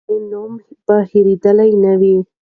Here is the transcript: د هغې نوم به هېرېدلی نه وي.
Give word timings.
د 0.03 0.03
هغې 0.13 0.17
نوم 0.31 0.51
به 0.85 0.95
هېرېدلی 1.11 1.69
نه 1.83 1.93
وي. 1.99 2.15